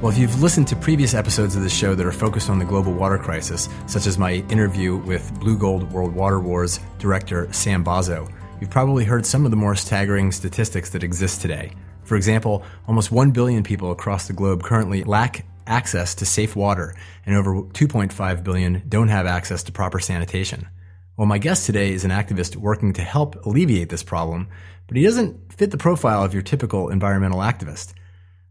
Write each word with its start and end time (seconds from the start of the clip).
Well, 0.00 0.12
if 0.12 0.18
you've 0.18 0.40
listened 0.40 0.68
to 0.68 0.76
previous 0.76 1.12
episodes 1.12 1.56
of 1.56 1.64
the 1.64 1.68
show 1.68 1.96
that 1.96 2.06
are 2.06 2.12
focused 2.12 2.48
on 2.48 2.60
the 2.60 2.64
global 2.64 2.92
water 2.92 3.18
crisis, 3.18 3.68
such 3.88 4.06
as 4.06 4.16
my 4.16 4.34
interview 4.48 4.94
with 4.94 5.36
Blue 5.40 5.58
Gold 5.58 5.90
World 5.90 6.14
Water 6.14 6.38
Wars 6.38 6.78
director 7.00 7.52
Sam 7.52 7.84
Bozzo, 7.84 8.32
you've 8.60 8.70
probably 8.70 9.04
heard 9.04 9.26
some 9.26 9.44
of 9.44 9.50
the 9.50 9.56
more 9.56 9.74
staggering 9.74 10.30
statistics 10.30 10.90
that 10.90 11.02
exist 11.02 11.40
today. 11.40 11.72
For 12.04 12.14
example, 12.14 12.62
almost 12.86 13.10
1 13.10 13.32
billion 13.32 13.64
people 13.64 13.90
across 13.90 14.28
the 14.28 14.34
globe 14.34 14.62
currently 14.62 15.02
lack 15.02 15.44
access 15.66 16.14
to 16.14 16.24
safe 16.24 16.54
water, 16.54 16.94
and 17.26 17.34
over 17.34 17.54
2.5 17.54 18.44
billion 18.44 18.84
don't 18.88 19.08
have 19.08 19.26
access 19.26 19.64
to 19.64 19.72
proper 19.72 19.98
sanitation. 19.98 20.68
Well, 21.16 21.26
my 21.26 21.38
guest 21.38 21.66
today 21.66 21.92
is 21.92 22.04
an 22.04 22.12
activist 22.12 22.54
working 22.54 22.92
to 22.92 23.02
help 23.02 23.44
alleviate 23.44 23.88
this 23.88 24.04
problem, 24.04 24.46
but 24.86 24.96
he 24.96 25.02
doesn't 25.02 25.52
fit 25.54 25.72
the 25.72 25.76
profile 25.76 26.22
of 26.22 26.34
your 26.34 26.42
typical 26.44 26.88
environmental 26.88 27.40
activist. 27.40 27.94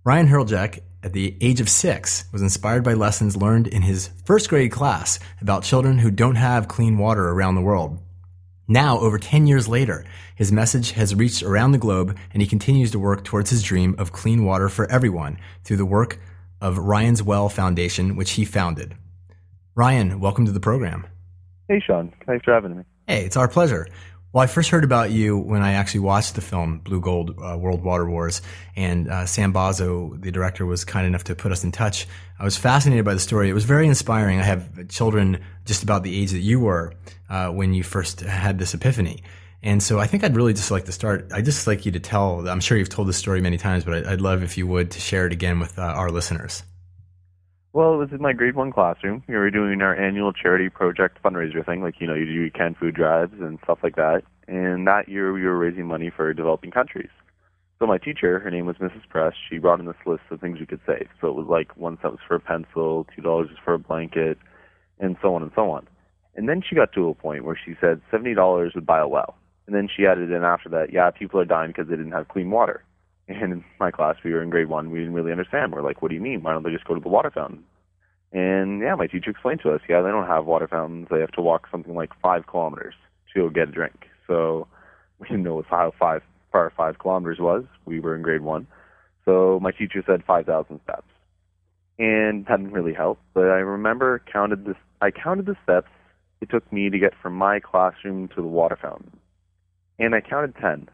Ryan 0.03 0.27
Hreljac, 0.27 0.79
at 1.07 1.13
the 1.13 1.37
age 1.39 1.61
of 1.61 1.69
six, 1.69 2.25
was 2.33 2.41
inspired 2.41 2.83
by 2.83 2.93
lessons 2.93 3.37
learned 3.37 3.67
in 3.67 3.81
his 3.81 4.09
first 4.25 4.49
grade 4.49 4.73
class 4.73 5.19
about 5.39 5.63
children 5.63 5.99
who 5.99 6.11
don't 6.11 6.35
have 6.35 6.67
clean 6.67 6.97
water 6.97 7.29
around 7.29 7.55
the 7.55 7.61
world. 7.61 8.01
Now, 8.67 8.99
over 8.99 9.17
10 9.17 9.47
years 9.47 9.69
later, 9.69 10.03
his 10.35 10.51
message 10.51 10.91
has 10.91 11.15
reached 11.15 11.43
around 11.43 11.71
the 11.71 11.77
globe 11.77 12.17
and 12.33 12.41
he 12.41 12.47
continues 12.47 12.91
to 12.91 12.99
work 12.99 13.23
towards 13.23 13.49
his 13.49 13.63
dream 13.63 13.95
of 13.97 14.11
clean 14.11 14.43
water 14.43 14.67
for 14.67 14.91
everyone 14.91 15.39
through 15.63 15.77
the 15.77 15.85
work 15.85 16.19
of 16.59 16.77
Ryan's 16.77 17.23
Well 17.23 17.47
Foundation, 17.47 18.17
which 18.17 18.31
he 18.31 18.43
founded. 18.43 18.93
Ryan, 19.75 20.19
welcome 20.19 20.45
to 20.45 20.51
the 20.51 20.59
program. 20.59 21.07
Hey, 21.69 21.79
Sean. 21.79 22.11
Thanks 22.25 22.43
for 22.43 22.53
having 22.53 22.75
me. 22.79 22.83
Hey, 23.07 23.23
it's 23.23 23.37
our 23.37 23.47
pleasure. 23.47 23.87
Well, 24.37 24.43
I 24.43 24.47
first 24.47 24.69
heard 24.69 24.83
about 24.83 25.09
you 25.09 25.35
when 25.35 25.63
I 25.63 25.71
actually 25.71 26.01
watched 26.01 26.35
the 26.35 26.41
film 26.41 26.77
Blue 26.77 27.01
Gold 27.01 27.39
uh, 27.41 27.57
World 27.57 27.83
Water 27.83 28.07
Wars, 28.07 28.43
and 28.75 29.09
uh, 29.09 29.25
Sam 29.25 29.51
Bozzo, 29.51 30.21
the 30.21 30.31
director, 30.31 30.63
was 30.63 30.85
kind 30.85 31.07
enough 31.07 31.23
to 31.23 31.33
put 31.33 31.51
us 31.51 31.63
in 31.63 31.71
touch. 31.71 32.05
I 32.37 32.43
was 32.43 32.55
fascinated 32.55 33.03
by 33.03 33.15
the 33.15 33.19
story. 33.19 33.49
It 33.49 33.53
was 33.53 33.65
very 33.65 33.87
inspiring. 33.87 34.39
I 34.39 34.43
have 34.43 34.89
children 34.89 35.43
just 35.65 35.81
about 35.81 36.03
the 36.03 36.15
age 36.15 36.33
that 36.33 36.41
you 36.41 36.59
were 36.59 36.93
uh, 37.31 37.47
when 37.47 37.73
you 37.73 37.81
first 37.81 38.19
had 38.19 38.59
this 38.59 38.75
epiphany. 38.75 39.23
And 39.63 39.81
so 39.81 39.97
I 39.97 40.05
think 40.05 40.23
I'd 40.23 40.35
really 40.35 40.53
just 40.53 40.69
like 40.69 40.85
to 40.85 40.91
start. 40.91 41.31
I'd 41.33 41.45
just 41.45 41.65
like 41.65 41.87
you 41.87 41.91
to 41.93 41.99
tell, 41.99 42.47
I'm 42.47 42.59
sure 42.59 42.77
you've 42.77 42.89
told 42.89 43.07
this 43.07 43.17
story 43.17 43.41
many 43.41 43.57
times, 43.57 43.85
but 43.85 43.95
I'd, 43.95 44.05
I'd 44.05 44.21
love 44.21 44.43
if 44.43 44.55
you 44.55 44.67
would 44.67 44.91
to 44.91 44.99
share 44.99 45.25
it 45.25 45.33
again 45.33 45.59
with 45.59 45.79
uh, 45.79 45.81
our 45.81 46.11
listeners. 46.11 46.61
Well, 47.77 47.93
it 47.93 47.97
was 47.97 48.11
in 48.11 48.23
my 48.23 48.33
grade 48.33 48.55
one 48.55 48.71
classroom. 48.71 49.23
We 49.27 49.35
were 49.35 49.51
doing 49.51 49.83
our 49.83 49.95
annual 49.95 50.33
charity 50.33 50.67
project 50.67 51.19
fundraiser 51.23 51.63
thing, 51.63 51.83
like 51.83 52.01
you 52.01 52.07
know, 52.07 52.15
you 52.15 52.25
do 52.25 52.49
canned 52.49 52.75
food 52.77 52.95
drives 52.95 53.33
and 53.39 53.59
stuff 53.63 53.77
like 53.83 53.95
that. 53.97 54.23
And 54.47 54.87
that 54.87 55.09
year, 55.09 55.33
we 55.33 55.43
were 55.43 55.57
raising 55.57 55.85
money 55.85 56.09
for 56.15 56.33
developing 56.33 56.71
countries. 56.71 57.09
So 57.79 57.85
my 57.85 57.97
teacher, 57.97 58.39
her 58.39 58.49
name 58.49 58.65
was 58.65 58.77
Mrs. 58.77 59.07
Prest, 59.07 59.37
she 59.49 59.59
brought 59.59 59.79
in 59.79 59.85
this 59.85 59.95
list 60.05 60.23
of 60.31 60.39
things 60.39 60.59
we 60.59 60.65
could 60.65 60.79
save. 60.87 61.09
So 61.21 61.27
it 61.27 61.35
was 61.35 61.47
like 61.47 61.77
one 61.77 61.97
cent 62.01 62.13
was 62.13 62.21
for 62.27 62.35
a 62.35 62.39
pencil, 62.39 63.05
two 63.15 63.21
dollars 63.21 63.49
was 63.49 63.59
for 63.63 63.75
a 63.75 63.79
blanket, 63.79 64.39
and 64.99 65.15
so 65.21 65.35
on 65.35 65.43
and 65.43 65.51
so 65.53 65.69
on. 65.69 65.87
And 66.35 66.49
then 66.49 66.63
she 66.67 66.75
got 66.75 66.91
to 66.93 67.09
a 67.09 67.13
point 67.13 67.43
where 67.43 67.59
she 67.63 67.75
said 67.79 68.01
seventy 68.09 68.33
dollars 68.33 68.71
would 68.73 68.85
buy 68.85 68.99
a 68.99 69.07
well. 69.07 69.35
And 69.67 69.75
then 69.75 69.89
she 69.95 70.07
added 70.07 70.31
in 70.31 70.43
after 70.43 70.69
that, 70.69 70.91
yeah, 70.93 71.11
people 71.11 71.39
are 71.39 71.45
dying 71.45 71.69
because 71.69 71.87
they 71.87 71.97
didn't 71.97 72.13
have 72.13 72.29
clean 72.29 72.49
water. 72.49 72.83
And 73.29 73.51
in 73.51 73.65
my 73.77 73.91
class, 73.91 74.15
we 74.23 74.31
were 74.31 74.41
in 74.41 74.49
grade 74.49 74.69
one, 74.69 74.89
we 74.89 74.99
didn't 74.99 75.13
really 75.13 75.33
understand. 75.33 75.73
We're 75.73 75.81
like, 75.81 76.01
what 76.01 76.07
do 76.07 76.15
you 76.15 76.21
mean? 76.21 76.43
Why 76.43 76.53
don't 76.53 76.63
they 76.63 76.71
just 76.71 76.85
go 76.85 76.93
to 76.93 77.01
the 77.01 77.09
water 77.09 77.29
fountain? 77.29 77.65
And 78.31 78.81
yeah, 78.81 78.95
my 78.95 79.07
teacher 79.07 79.31
explained 79.31 79.59
to 79.63 79.71
us, 79.71 79.81
yeah, 79.89 80.01
they 80.01 80.09
don't 80.09 80.27
have 80.27 80.45
water 80.45 80.65
fountains. 80.65 81.07
They 81.11 81.19
have 81.19 81.33
to 81.33 81.41
walk 81.41 81.67
something 81.69 81.93
like 81.93 82.11
five 82.21 82.47
kilometers 82.47 82.93
to 83.33 83.41
go 83.41 83.49
get 83.49 83.67
a 83.67 83.71
drink. 83.73 84.07
So 84.27 84.67
we 85.19 85.27
didn't 85.27 85.43
know 85.43 85.63
how 85.69 85.93
five 85.97 86.21
far 86.51 86.71
five 86.75 86.99
kilometers 86.99 87.39
was. 87.39 87.65
We 87.85 87.99
were 87.99 88.15
in 88.15 88.21
grade 88.21 88.41
one. 88.41 88.67
So 89.25 89.59
my 89.61 89.71
teacher 89.71 90.01
said 90.07 90.23
5,000 90.25 90.79
steps. 90.85 91.07
And 91.99 92.45
that 92.45 92.57
didn't 92.57 92.71
really 92.71 92.93
help. 92.93 93.19
But 93.33 93.47
I 93.47 93.59
remember 93.59 94.23
counted 94.31 94.65
this, 94.65 94.77
I 95.01 95.11
counted 95.11 95.45
the 95.45 95.57
steps 95.63 95.89
it 96.41 96.49
took 96.49 96.71
me 96.71 96.89
to 96.89 96.99
get 96.99 97.13
from 97.21 97.33
my 97.33 97.59
classroom 97.59 98.27
to 98.29 98.35
the 98.35 98.47
water 98.47 98.77
fountain. 98.79 99.17
And 99.99 100.13
I 100.13 100.21
counted 100.21 100.55
10. 100.55 100.89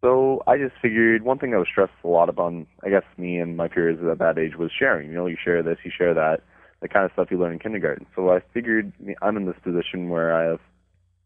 So 0.00 0.42
I 0.46 0.58
just 0.58 0.74
figured 0.80 1.22
one 1.22 1.38
thing 1.38 1.54
I 1.54 1.58
was 1.58 1.66
stressed 1.70 1.92
a 2.04 2.08
lot 2.08 2.28
upon, 2.28 2.66
I 2.84 2.90
guess, 2.90 3.04
me 3.16 3.38
and 3.38 3.56
my 3.56 3.68
peers 3.68 3.98
at 4.08 4.18
that 4.18 4.38
age 4.38 4.56
was 4.56 4.70
sharing. 4.70 5.08
You 5.08 5.14
know, 5.14 5.26
you 5.26 5.36
share 5.42 5.62
this, 5.62 5.78
you 5.82 5.90
share 5.96 6.14
that, 6.14 6.42
the 6.80 6.88
kind 6.88 7.04
of 7.04 7.12
stuff 7.12 7.28
you 7.30 7.38
learn 7.38 7.54
in 7.54 7.58
kindergarten. 7.58 8.06
So 8.14 8.30
I 8.30 8.40
figured 8.52 8.92
I'm 9.22 9.36
in 9.36 9.46
this 9.46 9.56
position 9.62 10.10
where 10.10 10.36
I 10.36 10.44
have, 10.50 10.60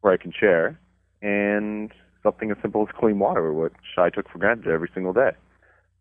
where 0.00 0.12
I 0.12 0.16
can 0.16 0.32
share, 0.32 0.78
and 1.22 1.92
something 2.22 2.50
as 2.50 2.56
simple 2.62 2.82
as 2.82 2.94
clean 2.98 3.18
water, 3.18 3.52
which 3.52 3.72
I 3.96 4.10
took 4.10 4.28
for 4.28 4.38
granted 4.38 4.68
every 4.68 4.90
single 4.94 5.12
day. 5.12 5.32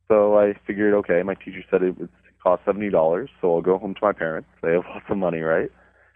So 0.07 0.38
I 0.38 0.53
figured, 0.66 0.94
okay, 0.95 1.22
my 1.23 1.35
teacher 1.35 1.63
said 1.69 1.83
it 1.83 1.97
would 2.00 2.09
cost 2.41 2.63
seventy 2.66 2.89
dollars, 2.89 3.29
so 3.41 3.56
I'll 3.56 3.61
go 3.61 3.77
home 3.77 3.94
to 3.94 4.00
my 4.01 4.13
parents. 4.13 4.50
They 4.61 4.73
have 4.73 4.85
lots 4.89 5.06
of 5.09 5.17
money, 5.17 5.39
right? 5.39 5.69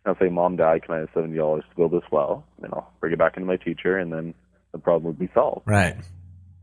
And 0.04 0.08
I'll 0.08 0.18
say, 0.20 0.30
Mom, 0.30 0.56
Dad, 0.56 0.84
can 0.84 0.96
I 0.96 1.00
have 1.00 1.10
seventy 1.14 1.38
dollars 1.38 1.64
to 1.70 1.76
build 1.76 1.92
this 1.92 2.10
well? 2.12 2.46
And 2.62 2.74
I'll 2.74 2.92
bring 3.00 3.14
it 3.14 3.20
back 3.20 3.38
into 3.38 3.48
my 3.48 3.58
teacher, 3.58 3.98
and 3.98 4.12
then 4.12 4.34
the 4.72 4.80
problem 4.80 5.06
would 5.06 5.20
be 5.20 5.30
solved. 5.34 5.68
Right. 5.68 5.98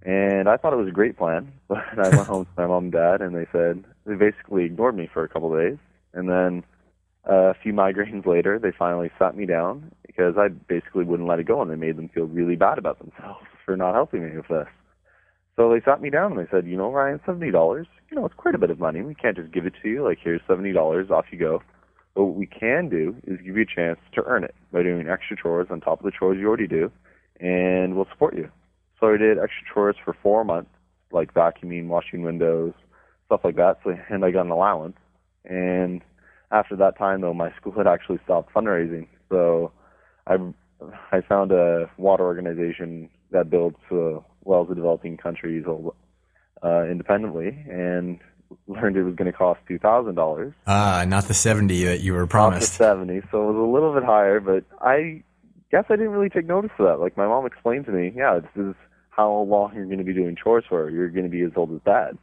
And 0.03 0.49
I 0.49 0.57
thought 0.57 0.73
it 0.73 0.77
was 0.77 0.89
a 0.89 0.93
great 0.93 1.19
plan, 1.19 1.53
but 1.69 1.79
I 1.99 2.09
went 2.09 2.29
home 2.29 2.45
to 2.45 2.51
my 2.57 2.67
mom 2.67 2.85
and 2.85 2.93
dad, 2.93 3.21
and 3.21 3.37
they 3.37 3.47
said 3.53 3.85
they 4.07 4.15
basically 4.15 4.65
ignored 4.65 4.97
me 4.97 5.09
for 5.13 5.25
a 5.25 5.29
couple 5.29 5.53
of 5.53 5.61
days. 5.61 5.79
And 6.15 6.29
then 6.29 6.65
uh, 7.29 7.51
a 7.51 7.55
few 7.63 7.73
migraines 7.73 8.27
later, 8.27 8.59
they 8.59 8.73
finally 8.77 9.11
sat 9.19 9.37
me 9.37 9.45
down 9.45 9.93
because 10.19 10.35
I 10.37 10.49
basically 10.49 11.05
wouldn't 11.05 11.29
let 11.29 11.39
it 11.39 11.47
go, 11.47 11.63
and 11.63 11.71
they 11.71 11.77
made 11.77 11.97
them 11.97 12.11
feel 12.13 12.25
really 12.25 12.57
bad 12.57 12.77
about 12.79 12.99
themselves 12.99 13.47
for 13.65 13.77
not 13.77 13.95
helping 13.95 14.29
me 14.29 14.37
with 14.37 14.49
this. 14.49 14.67
So 15.57 15.71
they 15.71 15.81
sat 15.85 16.01
me 16.01 16.11
down 16.11 16.33
and 16.33 16.41
they 16.41 16.51
said, 16.51 16.67
you 16.67 16.77
know, 16.77 16.93
Ryan, 16.93 17.21
seventy 17.25 17.51
dollars, 17.51 17.87
you 18.11 18.17
know, 18.17 18.27
it's 18.27 18.35
quite 18.35 18.55
a 18.55 18.59
bit 18.59 18.71
of 18.71 18.79
money. 18.79 19.03
We 19.03 19.15
can't 19.15 19.37
just 19.37 19.53
give 19.53 19.67
it 19.67 19.75
to 19.83 19.89
you 19.89 20.05
like 20.05 20.19
here's 20.23 20.41
seventy 20.47 20.73
dollars, 20.73 21.11
off 21.11 21.27
you 21.31 21.39
go. 21.39 21.63
But 22.15 22.25
what 22.25 22.37
we 22.37 22.47
can 22.47 22.89
do 22.89 23.17
is 23.27 23.39
give 23.39 23.57
you 23.57 23.63
a 23.63 23.75
chance 23.77 23.99
to 24.15 24.23
earn 24.25 24.45
it 24.45 24.55
by 24.73 24.83
doing 24.83 25.09
extra 25.09 25.37
chores 25.37 25.69
on 25.71 25.81
top 25.81 26.01
of 26.01 26.05
the 26.05 26.13
chores 26.17 26.39
you 26.41 26.47
already 26.47 26.67
do, 26.67 26.91
and 27.41 27.97
we'll 27.97 28.09
support 28.11 28.37
you. 28.37 28.51
So 29.01 29.13
I 29.13 29.17
did 29.17 29.39
extra 29.39 29.67
chores 29.73 29.97
for 30.05 30.17
four 30.23 30.45
months, 30.45 30.71
like 31.13 31.35
vacuuming, 31.35 31.87
washing 31.87 32.23
windows, 32.23 32.73
stuff 33.27 33.41
like 33.45 33.57
that. 33.57 33.79
So 33.85 33.95
and 34.11 34.25
I 34.25 34.31
got 34.31 34.47
an 34.47 34.53
allowance. 34.53 34.97
And 35.45 36.03
after 36.51 36.77
that 36.77 36.99
time, 36.99 37.21
though, 37.21 37.35
my 37.35 37.53
school 37.57 37.73
had 37.73 37.87
actually 37.87 38.19
stopped 38.25 38.53
fundraising. 38.53 39.07
So 39.29 39.73
I 40.29 40.37
I 41.11 41.21
found 41.23 41.53
a 41.53 41.91
water 41.97 42.25
organization 42.25 43.11
that 43.31 43.51
builds 43.51 43.79
uh, 43.91 44.21
wells 44.45 44.69
in 44.69 44.77
developing 44.77 45.17
countries 45.17 45.65
uh, 45.67 46.83
independently, 46.85 47.49
and 47.69 48.21
learned 48.67 48.97
it 48.97 49.03
was 49.03 49.15
going 49.15 49.31
to 49.31 49.37
cost 49.37 49.61
two 49.67 49.79
thousand 49.79 50.15
dollars. 50.15 50.53
Ah, 50.67 51.05
not 51.07 51.25
the 51.25 51.35
seventy 51.35 51.85
that 51.85 52.01
you 52.01 52.15
were 52.15 52.27
promised. 52.27 52.79
Not 52.79 52.87
the 52.87 52.95
seventy, 52.95 53.21
so 53.31 53.49
it 53.49 53.53
was 53.53 53.69
a 53.69 53.73
little 53.73 53.95
bit 53.95 54.05
higher. 54.05 54.41
But 54.41 54.65
I 54.81 55.23
guess 55.71 55.85
I 55.89 55.97
didn't 55.97 56.13
really 56.13 56.31
take 56.31 56.47
notice 56.47 56.71
of 56.79 56.87
that. 56.87 57.01
Like 57.01 57.17
my 57.17 57.27
mom 57.27 57.47
explained 57.47 57.87
to 57.87 57.93
me, 57.93 58.13
yeah, 58.15 58.41
this 58.41 58.67
is 58.67 58.75
how 59.11 59.33
long 59.33 59.75
you're 59.75 59.87
going 59.87 59.99
to 59.99 60.05
be 60.05 60.15
doing 60.15 60.37
chores 60.37 60.65
for. 60.69 60.89
You're 60.91 61.11
going 61.11 61.25
to 61.25 61.31
be 61.31 61.43
as 61.43 61.53
old 61.57 61.73
as 61.73 61.81
dad. 61.85 62.17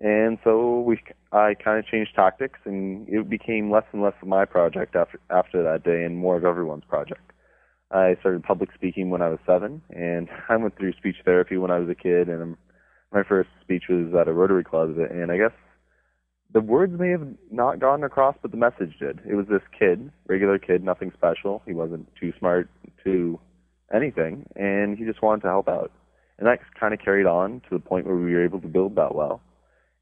And 0.00 0.38
so 0.42 0.80
we, 0.80 1.00
I 1.30 1.54
kind 1.54 1.78
of 1.78 1.86
changed 1.86 2.16
tactics, 2.16 2.58
and 2.64 3.08
it 3.08 3.30
became 3.30 3.70
less 3.70 3.84
and 3.92 4.02
less 4.02 4.14
of 4.20 4.26
my 4.26 4.44
project 4.44 4.96
after 4.96 5.20
after 5.30 5.62
that 5.62 5.84
day, 5.84 6.04
and 6.04 6.18
more 6.18 6.36
of 6.36 6.44
everyone's 6.44 6.84
project. 6.84 7.32
I 7.94 8.16
started 8.18 8.42
public 8.42 8.70
speaking 8.74 9.10
when 9.10 9.22
I 9.22 9.28
was 9.28 9.38
seven, 9.46 9.80
and 9.90 10.28
I 10.48 10.56
went 10.56 10.76
through 10.76 10.92
speech 10.94 11.16
therapy 11.24 11.56
when 11.56 11.70
I 11.70 11.78
was 11.78 11.88
a 11.88 11.94
kid, 11.94 12.28
and 12.28 12.56
my 13.12 13.22
first 13.22 13.48
speech 13.62 13.84
was 13.88 14.12
at 14.20 14.28
a 14.28 14.32
Rotary 14.32 14.64
Club, 14.64 14.96
and 14.98 15.30
I 15.30 15.36
guess 15.36 15.52
the 16.52 16.60
words 16.60 16.98
may 16.98 17.10
have 17.10 17.26
not 17.50 17.78
gotten 17.78 18.04
across, 18.04 18.36
but 18.42 18.50
the 18.50 18.56
message 18.56 18.98
did. 18.98 19.20
It 19.28 19.34
was 19.34 19.46
this 19.48 19.62
kid, 19.76 20.10
regular 20.26 20.58
kid, 20.58 20.82
nothing 20.82 21.12
special. 21.16 21.62
He 21.66 21.72
wasn't 21.72 22.08
too 22.20 22.32
smart 22.38 22.68
to 23.04 23.38
anything, 23.94 24.46
and 24.56 24.98
he 24.98 25.04
just 25.04 25.22
wanted 25.22 25.42
to 25.42 25.48
help 25.48 25.68
out. 25.68 25.92
And 26.38 26.48
that 26.48 26.58
kind 26.78 26.92
of 26.92 27.00
carried 27.00 27.26
on 27.26 27.60
to 27.68 27.70
the 27.70 27.78
point 27.78 28.06
where 28.06 28.16
we 28.16 28.32
were 28.32 28.44
able 28.44 28.60
to 28.60 28.66
build 28.66 28.96
that 28.96 29.14
well. 29.14 29.40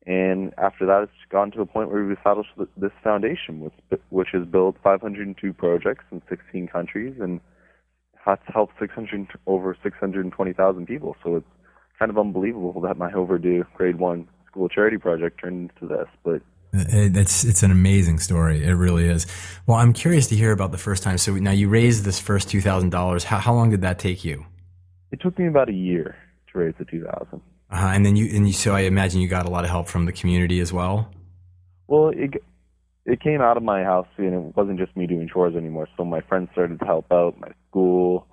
And 0.06 0.52
after 0.56 0.86
that, 0.86 1.02
it's 1.02 1.30
gone 1.30 1.50
to 1.52 1.60
a 1.60 1.66
point 1.66 1.90
where 1.90 2.02
we've 2.02 2.16
established 2.16 2.50
this 2.76 2.90
foundation, 3.04 3.60
which, 3.60 4.00
which 4.08 4.28
has 4.32 4.46
built 4.46 4.76
502 4.82 5.52
projects 5.52 6.04
in 6.10 6.22
16 6.28 6.68
countries 6.68 7.16
and 7.20 7.40
has 8.24 8.38
helped 8.46 8.74
600, 8.78 9.28
over 9.46 9.76
620,000 9.82 10.86
people. 10.86 11.16
So 11.24 11.36
it's 11.36 11.46
kind 11.98 12.10
of 12.10 12.18
unbelievable 12.18 12.80
that 12.82 12.96
my 12.96 13.12
overdue 13.12 13.64
grade 13.74 13.98
one 13.98 14.28
school 14.46 14.68
charity 14.68 14.98
project 14.98 15.40
turned 15.40 15.70
into 15.70 15.92
this. 15.92 16.08
But 16.24 16.42
it's 16.72 17.44
it's 17.44 17.62
an 17.62 17.70
amazing 17.70 18.18
story. 18.18 18.64
It 18.64 18.72
really 18.72 19.08
is. 19.08 19.26
Well, 19.66 19.76
I'm 19.76 19.92
curious 19.92 20.26
to 20.28 20.36
hear 20.36 20.52
about 20.52 20.72
the 20.72 20.78
first 20.78 21.02
time. 21.02 21.18
So 21.18 21.34
now 21.34 21.50
you 21.50 21.68
raised 21.68 22.04
this 22.04 22.18
first 22.18 22.48
two 22.48 22.60
thousand 22.60 22.90
dollars. 22.90 23.24
How 23.24 23.38
how 23.38 23.54
long 23.54 23.70
did 23.70 23.82
that 23.82 23.98
take 23.98 24.24
you? 24.24 24.46
It 25.10 25.20
took 25.20 25.38
me 25.38 25.46
about 25.46 25.68
a 25.68 25.74
year 25.74 26.16
to 26.50 26.58
raise 26.58 26.74
the 26.78 26.84
two 26.84 27.04
thousand. 27.04 27.42
Uh-huh. 27.70 27.86
And 27.86 28.04
then 28.06 28.16
you 28.16 28.34
and 28.34 28.46
you, 28.46 28.52
so 28.52 28.74
I 28.74 28.80
imagine 28.80 29.20
you 29.20 29.28
got 29.28 29.46
a 29.46 29.50
lot 29.50 29.64
of 29.64 29.70
help 29.70 29.88
from 29.88 30.06
the 30.06 30.12
community 30.12 30.60
as 30.60 30.72
well. 30.72 31.10
Well, 31.88 32.08
it 32.08 32.42
it 33.04 33.20
came 33.20 33.40
out 33.40 33.56
of 33.56 33.62
my 33.62 33.82
house, 33.82 34.08
and 34.16 34.34
it 34.34 34.56
wasn't 34.56 34.78
just 34.78 34.96
me 34.96 35.06
doing 35.06 35.28
chores 35.32 35.56
anymore. 35.56 35.88
So 35.96 36.04
my 36.04 36.20
friends 36.20 36.50
started 36.52 36.78
to 36.78 36.84
help 36.84 37.10
out, 37.10 37.38
my 37.40 37.52
school, 37.68 38.26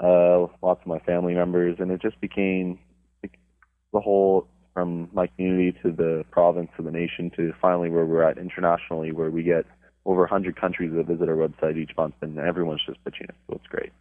uh, 0.00 0.46
lots 0.62 0.80
of 0.80 0.86
my 0.86 0.98
family 1.00 1.34
members, 1.34 1.76
and 1.78 1.90
it 1.90 2.02
just 2.02 2.20
became 2.20 2.78
the 3.22 4.00
whole 4.00 4.48
from 4.74 5.08
my 5.12 5.26
community 5.26 5.76
to 5.82 5.90
the 5.90 6.24
province 6.30 6.68
to 6.76 6.82
the 6.82 6.90
nation 6.90 7.30
to 7.36 7.52
finally 7.62 7.88
where 7.88 8.04
we're 8.04 8.22
at 8.22 8.36
internationally, 8.36 9.10
where 9.10 9.30
we 9.30 9.42
get 9.42 9.64
over 10.04 10.20
100 10.20 10.60
countries 10.60 10.92
that 10.94 11.06
visit 11.06 11.28
our 11.28 11.36
website 11.36 11.78
each 11.78 11.92
month, 11.96 12.14
and 12.20 12.38
everyone's 12.38 12.82
just 12.86 13.02
pitching 13.04 13.26
it. 13.28 13.34
So 13.48 13.56
it's 13.56 13.66
great. 13.68 13.92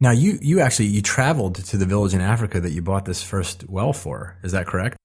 Now 0.00 0.10
you 0.10 0.38
you 0.42 0.60
actually 0.60 0.86
you 0.86 1.02
traveled 1.02 1.54
to 1.54 1.76
the 1.76 1.86
village 1.86 2.14
in 2.14 2.20
Africa 2.20 2.60
that 2.60 2.72
you 2.72 2.82
bought 2.82 3.04
this 3.04 3.22
first 3.22 3.68
well 3.68 3.92
for. 3.92 4.36
Is 4.42 4.52
that 4.52 4.66
correct? 4.66 4.96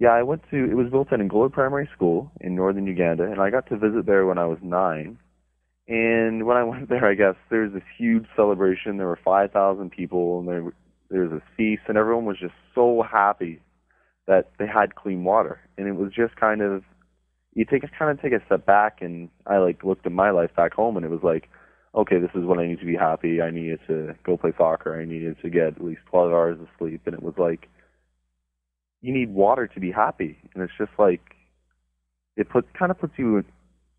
Yeah, 0.00 0.08
I 0.08 0.22
went 0.22 0.42
to. 0.50 0.56
It 0.56 0.74
was 0.74 0.90
built 0.90 1.12
at 1.12 1.20
Angolo 1.20 1.52
Primary 1.52 1.88
School 1.94 2.32
in 2.40 2.56
northern 2.56 2.86
Uganda, 2.86 3.24
and 3.24 3.38
I 3.40 3.50
got 3.50 3.68
to 3.68 3.76
visit 3.76 4.06
there 4.06 4.26
when 4.26 4.38
I 4.38 4.46
was 4.46 4.58
nine. 4.62 5.18
And 5.86 6.46
when 6.46 6.56
I 6.56 6.64
went 6.72 6.88
there, 6.88 7.06
I 7.06 7.14
guess 7.14 7.34
there 7.50 7.62
was 7.62 7.72
this 7.74 7.82
huge 7.98 8.24
celebration. 8.34 8.96
There 8.96 9.06
were 9.06 9.20
five 9.22 9.52
thousand 9.52 9.90
people, 9.90 10.40
and 10.40 10.48
there 10.48 10.72
there 11.10 11.22
was 11.22 11.32
a 11.32 11.42
feast, 11.56 11.82
and 11.86 11.98
everyone 11.98 12.24
was 12.24 12.38
just 12.40 12.54
so 12.74 13.02
happy 13.08 13.60
that 14.26 14.50
they 14.58 14.66
had 14.66 14.94
clean 14.94 15.22
water. 15.22 15.60
And 15.76 15.86
it 15.86 15.96
was 15.96 16.12
just 16.12 16.34
kind 16.36 16.62
of 16.62 16.82
you 17.52 17.66
take 17.66 17.82
kind 17.98 18.10
of 18.10 18.22
take 18.22 18.32
a 18.32 18.44
step 18.46 18.64
back, 18.64 19.02
and 19.02 19.28
I 19.46 19.58
like 19.58 19.84
looked 19.84 20.06
at 20.06 20.12
my 20.12 20.30
life 20.30 20.50
back 20.56 20.72
home, 20.72 20.96
and 20.96 21.04
it 21.04 21.10
was 21.10 21.22
like 21.22 21.50
okay, 21.94 22.20
this 22.20 22.30
is 22.34 22.44
when 22.44 22.58
I 22.58 22.66
need 22.66 22.78
to 22.80 22.86
be 22.86 22.96
happy. 22.96 23.42
I 23.42 23.50
needed 23.50 23.80
to 23.88 24.14
go 24.24 24.36
play 24.36 24.52
soccer. 24.56 24.98
I 24.98 25.04
needed 25.04 25.36
to 25.42 25.50
get 25.50 25.76
at 25.76 25.84
least 25.84 26.02
12 26.10 26.32
hours 26.32 26.60
of 26.60 26.68
sleep. 26.78 27.02
And 27.06 27.14
it 27.14 27.22
was 27.22 27.34
like, 27.36 27.68
you 29.00 29.12
need 29.12 29.30
water 29.30 29.66
to 29.66 29.80
be 29.80 29.90
happy. 29.90 30.38
And 30.54 30.62
it's 30.62 30.72
just 30.78 30.92
like, 30.98 31.20
it 32.36 32.48
puts, 32.48 32.68
kind 32.78 32.90
of 32.90 32.98
puts 32.98 33.14
you 33.16 33.44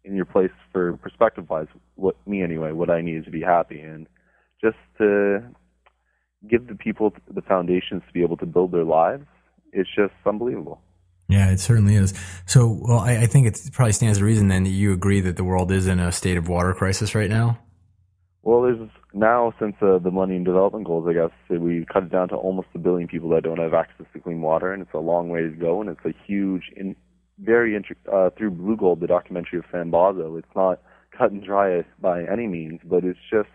in 0.04 0.16
your 0.16 0.26
place 0.26 0.52
for 0.72 0.98
perspective 0.98 1.50
wise, 1.50 1.68
what, 1.96 2.16
me 2.28 2.42
anyway, 2.42 2.72
what 2.72 2.90
I 2.90 3.02
needed 3.02 3.26
to 3.26 3.32
be 3.32 3.42
happy. 3.42 3.80
And 3.80 4.08
just 4.62 4.78
to 4.98 5.44
give 6.50 6.68
the 6.68 6.76
people 6.76 7.14
the 7.32 7.42
foundations 7.42 8.02
to 8.08 8.14
be 8.14 8.24
able 8.24 8.38
to 8.38 8.46
build 8.46 8.72
their 8.72 8.84
lives, 8.84 9.26
it's 9.74 9.90
just 9.96 10.14
unbelievable. 10.26 10.82
Yeah, 11.28 11.52
it 11.52 11.60
certainly 11.60 11.96
is. 11.96 12.14
So, 12.46 12.80
well, 12.82 13.00
I, 13.00 13.20
I 13.20 13.26
think 13.26 13.48
it 13.48 13.58
probably 13.72 13.94
stands 13.94 14.18
to 14.18 14.26
reason 14.26 14.50
then 14.50 14.64
that 14.64 14.70
you 14.70 14.92
agree 14.92 15.22
that 15.22 15.38
the 15.38 15.44
world 15.44 15.72
is 15.72 15.88
in 15.88 16.00
a 16.00 16.12
state 16.12 16.38
of 16.38 16.50
water 16.50 16.74
crisis 16.74 17.16
right 17.16 17.30
now. 17.30 17.60
Well, 18.44 18.64
there's 18.64 18.90
now 19.14 19.54
since 19.60 19.76
uh, 19.82 20.00
the 20.00 20.10
Millennium 20.10 20.44
Development 20.44 20.86
Goals, 20.86 21.06
I 21.08 21.14
guess 21.14 21.30
we 21.50 21.86
cut 21.92 22.04
it 22.04 22.12
down 22.12 22.30
to 22.30 22.36
almost 22.36 22.70
a 22.74 22.80
billion 22.80 23.08
people 23.08 23.30
that 23.30 23.44
don't 23.44 23.60
have 23.60 23.76
access 23.76 24.08
to 24.14 24.20
clean 24.20 24.42
water, 24.42 24.74
and 24.74 24.82
it's 24.82 24.94
a 24.96 25.00
long 25.00 25.30
way 25.30 25.42
to 25.42 25.50
go, 25.50 25.80
and 25.80 25.90
it's 25.90 26.06
a 26.06 26.14
huge, 26.26 26.64
in, 26.76 26.96
very 27.38 27.76
inter- 27.76 27.96
uh, 28.12 28.32
through 28.36 28.52
Blue 28.52 28.76
Gold, 28.76 29.00
the 29.00 29.08
documentary 29.08 29.60
of 29.60 29.66
Sam 29.72 29.92
Bozzo. 29.92 30.40
It's 30.40 30.56
not 30.56 30.82
cut 31.16 31.32
and 31.32 31.44
dry 31.44 31.84
by 32.00 32.24
any 32.24 32.48
means, 32.48 32.80
but 32.84 33.04
it's 33.04 33.20
just, 33.32 33.50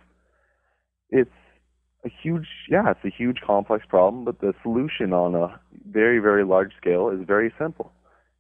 it's 1.11 1.31
a 2.05 2.09
huge, 2.23 2.47
yeah, 2.71 2.91
it's 2.91 3.05
a 3.05 3.17
huge 3.17 3.39
complex 3.45 3.85
problem, 3.89 4.25
but 4.25 4.41
the 4.41 4.55
solution 4.63 5.13
on 5.13 5.35
a 5.35 5.59
very, 5.91 6.21
very 6.21 6.45
large 6.45 6.71
scale 6.81 7.09
is 7.09 7.27
very 7.27 7.53
simple. 7.59 7.93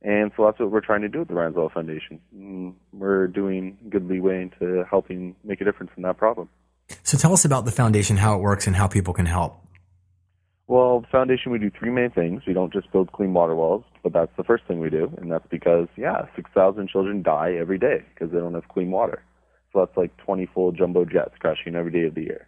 And 0.06 0.30
so 0.36 0.44
that's 0.44 0.60
what 0.60 0.70
we're 0.70 0.82
trying 0.82 1.00
to 1.00 1.08
do 1.08 1.22
at 1.22 1.28
the 1.28 1.34
Ryan's 1.34 1.56
Well 1.56 1.68
Foundation. 1.68 2.20
Mm, 2.32 2.74
we're 2.92 3.26
doing 3.26 3.76
good 3.90 4.06
leeway 4.06 4.40
into 4.40 4.84
helping 4.88 5.34
make 5.42 5.60
a 5.60 5.64
difference 5.64 5.90
in 5.96 6.04
that 6.04 6.16
problem. 6.16 6.48
So 7.02 7.18
tell 7.18 7.32
us 7.32 7.44
about 7.44 7.64
the 7.64 7.72
foundation, 7.72 8.16
how 8.16 8.36
it 8.36 8.40
works, 8.40 8.68
and 8.68 8.76
how 8.76 8.86
people 8.86 9.12
can 9.12 9.26
help. 9.26 9.58
Well, 10.68 11.00
the 11.00 11.08
foundation, 11.08 11.50
we 11.50 11.58
do 11.58 11.72
three 11.76 11.90
main 11.90 12.10
things. 12.10 12.42
We 12.46 12.52
don't 12.52 12.72
just 12.72 12.92
build 12.92 13.10
clean 13.10 13.34
water 13.34 13.56
wells, 13.56 13.82
but 14.04 14.12
that's 14.12 14.30
the 14.36 14.44
first 14.44 14.62
thing 14.68 14.78
we 14.78 14.90
do, 14.90 15.12
and 15.18 15.30
that's 15.30 15.46
because, 15.50 15.88
yeah, 15.96 16.26
6,000 16.36 16.88
children 16.88 17.22
die 17.22 17.54
every 17.58 17.78
day 17.78 18.04
because 18.14 18.32
they 18.32 18.38
don't 18.38 18.54
have 18.54 18.68
clean 18.68 18.92
water. 18.92 19.24
So 19.72 19.80
that's 19.80 19.96
like 19.96 20.16
20 20.18 20.46
full 20.54 20.70
jumbo 20.70 21.04
jets 21.04 21.34
crashing 21.40 21.74
every 21.74 21.90
day 21.90 22.06
of 22.06 22.14
the 22.14 22.22
year. 22.22 22.46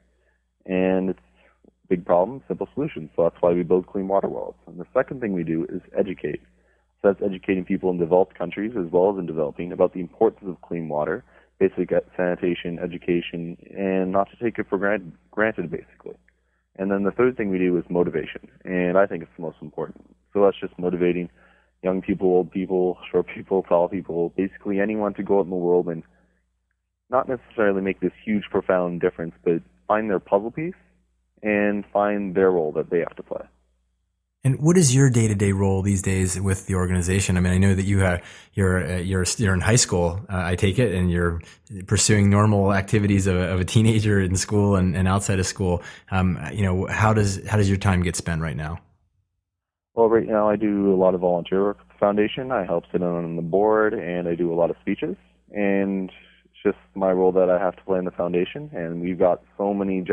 And 0.65 1.11
it's 1.11 1.19
a 1.67 1.89
big 1.89 2.07
problem, 2.07 2.41
simple 2.47 2.69
solution. 2.73 3.11
So 3.17 3.25
that's 3.25 3.43
why 3.43 3.53
we 3.53 3.65
build 3.65 3.89
clean 3.89 4.07
water 4.07 4.29
wells. 4.29 4.55
And 4.69 4.79
the 4.79 4.87
second 4.95 5.21
thing 5.21 5.33
we 5.33 5.43
do 5.43 5.67
is 5.69 5.83
educate. 5.99 6.41
So 7.01 7.13
that's 7.13 7.23
educating 7.23 7.65
people 7.65 7.91
in 7.91 7.99
developed 7.99 8.37
countries 8.37 8.73
as 8.77 8.91
well 8.91 9.13
as 9.13 9.19
in 9.19 9.27
developing 9.27 9.73
about 9.73 9.95
the 9.95 10.01
importance 10.01 10.49
of 10.49 10.61
clean 10.63 10.89
water, 10.89 11.25
basic 11.59 11.91
sanitation, 12.17 12.79
education, 12.79 13.57
and 13.77 14.11
not 14.11 14.29
to 14.31 14.37
take 14.43 14.59
it 14.59 14.67
for 14.69 14.79
granted, 14.79 15.13
granted 15.31 15.71
basically. 15.71 16.17
And 16.77 16.91
then 16.91 17.03
the 17.03 17.11
third 17.11 17.37
thing 17.37 17.51
we 17.51 17.59
do 17.59 17.77
is 17.77 17.85
motivation, 17.89 18.49
and 18.65 18.97
I 18.97 19.07
think 19.07 19.23
it's 19.23 19.33
the 19.37 19.43
most 19.43 19.59
important. 19.61 20.05
So 20.33 20.45
that's 20.45 20.59
just 20.61 20.79
motivating 20.79 21.29
young 21.83 22.03
people, 22.03 22.29
old 22.29 22.51
people, 22.51 22.99
short 23.11 23.27
people, 23.35 23.63
tall 23.63 23.89
people, 23.89 24.33
basically 24.37 24.81
anyone 24.81 25.15
to 25.15 25.23
go 25.23 25.39
out 25.39 25.45
in 25.45 25.51
the 25.51 25.57
world 25.57 25.89
and 25.89 26.03
not 27.11 27.29
necessarily 27.29 27.81
make 27.81 28.01
this 28.01 28.13
huge, 28.25 28.45
profound 28.51 29.01
difference, 29.01 29.35
but 29.45 29.63
find 29.87 30.11
their 30.11 30.21
puzzle 30.21 30.51
piece 30.51 30.75
and 31.43 31.85
find 31.93 32.35
their 32.35 32.51
role 32.51 32.73
that 32.73 32.91
they 32.91 32.99
have 32.99 33.17
to 33.17 33.23
play. 33.23 33.43
And 34.45 34.61
what 34.61 34.77
is 34.77 34.95
your 34.95 35.11
day 35.11 35.27
to 35.27 35.35
day 35.35 35.51
role 35.51 35.83
these 35.83 36.01
days 36.01 36.41
with 36.41 36.67
the 36.67 36.77
organization? 36.77 37.37
I 37.37 37.41
mean, 37.41 37.53
I 37.53 37.59
know 37.59 37.75
that 37.75 37.85
you 37.85 37.99
have, 37.99 38.23
you're 38.55 38.87
uh, 38.87 38.97
you're 38.99 39.25
you're 39.37 39.53
in 39.53 39.61
high 39.61 39.77
school, 39.77 40.21
uh, 40.29 40.43
I 40.45 40.55
take 40.55 40.79
it, 40.79 40.95
and 40.95 41.11
you're 41.11 41.41
pursuing 41.87 42.31
normal 42.31 42.73
activities 42.73 43.27
of, 43.27 43.37
of 43.37 43.61
a 43.61 43.65
teenager 43.65 44.21
in 44.21 44.37
school 44.37 44.77
and, 44.77 44.97
and 44.97 45.09
outside 45.09 45.41
of 45.41 45.47
school. 45.47 45.83
Um, 46.13 46.39
you 46.53 46.63
know, 46.63 46.87
how 46.87 47.13
does 47.13 47.45
how 47.49 47.57
does 47.57 47.69
your 47.69 47.79
time 47.79 48.03
get 48.03 48.15
spent 48.15 48.41
right 48.41 48.57
now? 48.57 48.79
Well, 49.95 50.09
right 50.09 50.29
now 50.29 50.49
I 50.49 50.55
do 50.55 50.95
a 50.95 50.97
lot 50.97 51.15
of 51.15 51.21
volunteer 51.21 51.65
work 51.65 51.79
at 51.81 51.89
the 51.89 51.99
foundation. 51.99 52.53
I 52.53 52.65
help 52.65 52.85
sit 52.93 53.03
on 53.03 53.35
the 53.35 53.43
board, 53.43 53.93
and 53.93 54.29
I 54.29 54.37
do 54.37 54.53
a 54.53 54.55
lot 54.55 54.71
of 54.71 54.77
speeches. 54.81 55.17
And 55.51 56.13
it's 56.45 56.63
just 56.63 56.79
my 56.95 57.11
role 57.11 57.33
that 57.33 57.51
I 57.51 57.59
have 57.59 57.75
to 57.75 57.83
play 57.83 57.99
in 57.99 58.05
the 58.05 58.13
foundation. 58.13 58.71
And 58.73 59.01
we've 59.01 59.19
got 59.19 59.43
so 59.57 59.75
many 59.75 60.05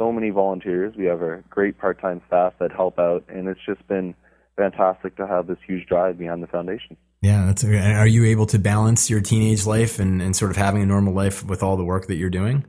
so 0.00 0.10
many 0.10 0.30
volunteers. 0.30 0.94
We 0.96 1.04
have 1.04 1.20
a 1.20 1.44
great 1.50 1.76
part-time 1.78 2.22
staff 2.26 2.54
that 2.58 2.72
help 2.72 2.98
out, 2.98 3.22
and 3.28 3.46
it's 3.46 3.60
just 3.66 3.86
been 3.86 4.14
fantastic 4.56 5.14
to 5.16 5.26
have 5.26 5.46
this 5.46 5.58
huge 5.66 5.86
drive 5.86 6.18
behind 6.18 6.42
the 6.42 6.46
foundation. 6.46 6.96
Yeah, 7.20 7.44
that's. 7.44 7.62
Are 7.62 8.06
you 8.06 8.24
able 8.24 8.46
to 8.46 8.58
balance 8.58 9.10
your 9.10 9.20
teenage 9.20 9.66
life 9.66 9.98
and, 9.98 10.22
and 10.22 10.34
sort 10.34 10.50
of 10.50 10.56
having 10.56 10.82
a 10.82 10.86
normal 10.86 11.12
life 11.12 11.44
with 11.44 11.62
all 11.62 11.76
the 11.76 11.84
work 11.84 12.06
that 12.06 12.14
you're 12.14 12.30
doing? 12.30 12.64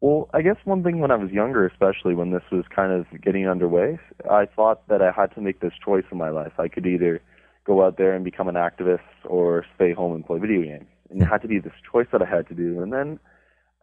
Well, 0.00 0.30
I 0.32 0.40
guess 0.40 0.56
one 0.64 0.82
thing 0.82 1.00
when 1.00 1.10
I 1.10 1.16
was 1.16 1.30
younger, 1.30 1.66
especially 1.66 2.14
when 2.14 2.30
this 2.30 2.42
was 2.50 2.64
kind 2.74 2.92
of 2.92 3.04
getting 3.20 3.46
underway, 3.46 3.98
I 4.30 4.46
thought 4.46 4.88
that 4.88 5.02
I 5.02 5.10
had 5.12 5.34
to 5.34 5.42
make 5.42 5.60
this 5.60 5.74
choice 5.84 6.04
in 6.10 6.16
my 6.16 6.30
life. 6.30 6.52
I 6.58 6.68
could 6.68 6.86
either 6.86 7.20
go 7.66 7.84
out 7.84 7.98
there 7.98 8.14
and 8.14 8.24
become 8.24 8.48
an 8.48 8.54
activist 8.54 9.00
or 9.26 9.66
stay 9.74 9.92
home 9.92 10.14
and 10.14 10.24
play 10.24 10.38
video 10.38 10.62
games. 10.62 10.86
And 11.10 11.20
it 11.20 11.26
had 11.26 11.42
to 11.42 11.48
be 11.48 11.58
this 11.58 11.74
choice 11.92 12.06
that 12.12 12.22
I 12.22 12.24
had 12.24 12.48
to 12.48 12.54
do. 12.54 12.80
And 12.80 12.90
then 12.90 13.18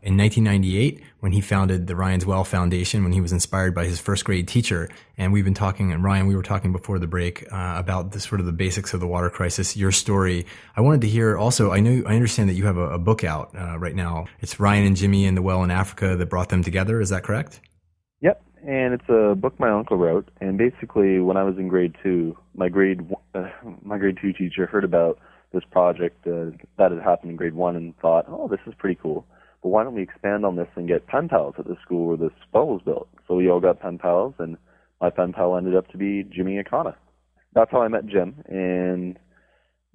in 0.02 0.16
1998 0.16 1.02
when 1.20 1.32
he 1.32 1.42
founded 1.42 1.86
the 1.86 1.94
Ryan's 1.94 2.24
Well 2.24 2.44
Foundation 2.44 3.02
when 3.02 3.12
he 3.12 3.20
was 3.20 3.30
inspired 3.30 3.74
by 3.74 3.84
his 3.84 4.00
first 4.00 4.24
grade 4.24 4.48
teacher. 4.48 4.88
And 5.18 5.34
we've 5.34 5.44
been 5.44 5.52
talking, 5.52 5.92
and 5.92 6.02
Ryan, 6.02 6.28
we 6.28 6.34
were 6.34 6.42
talking 6.42 6.72
before 6.72 6.98
the 6.98 7.06
break 7.06 7.42
uh, 7.52 7.74
about 7.76 8.12
the 8.12 8.20
sort 8.20 8.40
of 8.40 8.46
the 8.46 8.52
basics 8.52 8.94
of 8.94 9.00
the 9.00 9.06
water 9.06 9.28
crisis, 9.28 9.76
your 9.76 9.92
story. 9.92 10.46
I 10.76 10.80
wanted 10.80 11.02
to 11.02 11.08
hear 11.08 11.36
also, 11.36 11.72
I 11.72 11.80
know, 11.80 12.02
I 12.06 12.14
understand 12.14 12.48
that 12.48 12.54
you 12.54 12.64
have 12.64 12.78
a, 12.78 12.92
a 12.92 12.98
book 12.98 13.22
out 13.22 13.54
uh, 13.54 13.78
right 13.78 13.94
now. 13.94 14.28
It's 14.40 14.58
Ryan 14.58 14.86
and 14.86 14.96
Jimmy 14.96 15.26
and 15.26 15.36
the 15.36 15.42
Well 15.42 15.62
in 15.62 15.70
Africa 15.70 16.16
that 16.16 16.30
brought 16.30 16.48
them 16.48 16.62
together. 16.62 17.02
Is 17.02 17.10
that 17.10 17.22
correct? 17.22 17.60
Yep. 18.22 18.42
And 18.66 18.94
it's 18.94 19.08
a 19.08 19.36
book 19.36 19.60
my 19.60 19.70
uncle 19.70 19.96
wrote. 19.96 20.28
And 20.40 20.58
basically, 20.58 21.20
when 21.20 21.36
I 21.36 21.44
was 21.44 21.56
in 21.56 21.68
grade 21.68 21.94
two, 22.02 22.36
my 22.54 22.68
grade 22.68 23.08
uh, 23.34 23.48
my 23.82 23.96
grade 23.96 24.18
two 24.20 24.32
teacher 24.32 24.66
heard 24.66 24.82
about 24.84 25.18
this 25.52 25.62
project 25.70 26.26
uh, 26.26 26.50
that 26.76 26.90
had 26.90 27.00
happened 27.00 27.30
in 27.30 27.36
grade 27.36 27.54
one 27.54 27.76
and 27.76 27.96
thought, 27.98 28.24
oh, 28.28 28.48
this 28.48 28.58
is 28.66 28.74
pretty 28.76 28.98
cool 29.00 29.24
But 29.62 29.68
why 29.68 29.84
don't 29.84 29.94
we 29.94 30.02
expand 30.02 30.44
on 30.44 30.56
this 30.56 30.66
and 30.74 30.88
get 30.88 31.06
pen 31.06 31.28
pals 31.28 31.54
at 31.58 31.66
the 31.66 31.76
school 31.80 32.08
where 32.08 32.16
this 32.16 32.36
well 32.52 32.66
was 32.66 32.82
built? 32.84 33.08
So 33.28 33.36
we 33.36 33.48
all 33.48 33.60
got 33.60 33.80
pen 33.80 33.98
pals, 33.98 34.34
and 34.40 34.56
my 35.00 35.10
pen 35.10 35.32
pal 35.32 35.56
ended 35.56 35.76
up 35.76 35.88
to 35.92 35.96
be 35.96 36.24
Jimmy 36.24 36.60
Akana. 36.60 36.96
That's 37.54 37.70
how 37.70 37.82
I 37.82 37.88
met 37.88 38.06
Jim, 38.06 38.42
and 38.46 39.16